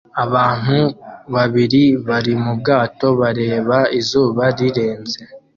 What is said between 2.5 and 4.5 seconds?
bwato bareba izuba